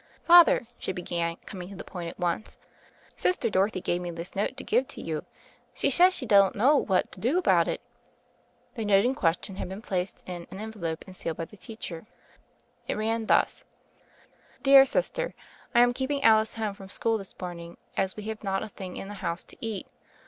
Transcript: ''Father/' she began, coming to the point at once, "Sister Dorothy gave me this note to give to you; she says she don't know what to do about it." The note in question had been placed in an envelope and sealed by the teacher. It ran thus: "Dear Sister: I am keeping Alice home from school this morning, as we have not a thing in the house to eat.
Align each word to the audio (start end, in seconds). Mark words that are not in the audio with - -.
''Father/' 0.27 0.65
she 0.79 0.91
began, 0.91 1.35
coming 1.45 1.69
to 1.69 1.75
the 1.75 1.83
point 1.83 2.09
at 2.09 2.17
once, 2.17 2.57
"Sister 3.15 3.51
Dorothy 3.51 3.81
gave 3.81 4.01
me 4.01 4.09
this 4.09 4.35
note 4.35 4.57
to 4.57 4.63
give 4.63 4.87
to 4.87 4.99
you; 4.99 5.25
she 5.75 5.91
says 5.91 6.15
she 6.15 6.25
don't 6.25 6.55
know 6.55 6.75
what 6.75 7.11
to 7.11 7.19
do 7.19 7.37
about 7.37 7.67
it." 7.67 7.81
The 8.73 8.83
note 8.83 9.05
in 9.05 9.13
question 9.13 9.57
had 9.57 9.69
been 9.69 9.83
placed 9.83 10.23
in 10.25 10.47
an 10.49 10.57
envelope 10.59 11.03
and 11.05 11.15
sealed 11.15 11.37
by 11.37 11.45
the 11.45 11.55
teacher. 11.55 12.07
It 12.87 12.97
ran 12.97 13.27
thus: 13.27 13.63
"Dear 14.63 14.85
Sister: 14.85 15.35
I 15.75 15.81
am 15.81 15.93
keeping 15.93 16.23
Alice 16.23 16.55
home 16.55 16.73
from 16.73 16.89
school 16.89 17.19
this 17.19 17.39
morning, 17.39 17.77
as 17.95 18.15
we 18.17 18.23
have 18.23 18.43
not 18.43 18.63
a 18.63 18.69
thing 18.69 18.97
in 18.97 19.07
the 19.07 19.13
house 19.21 19.43
to 19.43 19.55
eat. 19.63 19.85